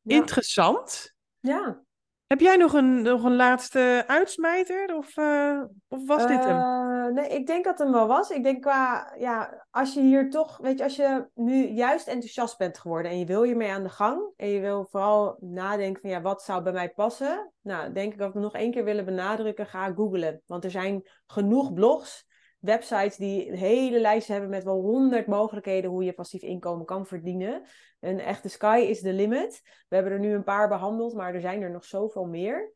[0.02, 0.15] Ja.
[0.15, 1.15] Interessant.
[1.39, 1.84] Ja.
[2.30, 4.96] Heb jij nog een, nog een laatste uitsmijter?
[4.96, 6.58] Of, uh, of was dit hem?
[6.58, 8.30] Uh, nee, ik denk dat hem wel was.
[8.30, 12.58] Ik denk qua, ja, als je hier toch, weet je, als je nu juist enthousiast
[12.58, 16.10] bent geworden en je wil hiermee aan de gang en je wil vooral nadenken van,
[16.10, 17.52] ja, wat zou bij mij passen?
[17.62, 20.42] Nou, denk ik dat we nog één keer willen benadrukken, ga googlen.
[20.46, 22.26] Want er zijn genoeg blogs
[22.60, 27.06] websites die een hele lijst hebben met wel honderd mogelijkheden hoe je passief inkomen kan
[27.06, 27.62] verdienen.
[28.00, 29.62] En echt, de sky is the limit.
[29.88, 32.72] We hebben er nu een paar behandeld, maar er zijn er nog zoveel meer.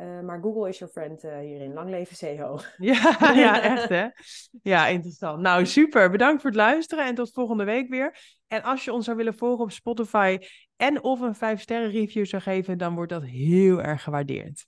[0.00, 1.72] Uh, maar Google is your friend uh, hierin.
[1.72, 2.58] Lang leven SEO.
[2.76, 4.06] Ja, ja, echt hè?
[4.62, 5.40] Ja, interessant.
[5.40, 6.10] Nou, super.
[6.10, 8.16] Bedankt voor het luisteren en tot volgende week weer.
[8.48, 10.38] En als je ons zou willen volgen op Spotify
[10.76, 14.66] en of een 5 sterren review zou geven, dan wordt dat heel erg gewaardeerd.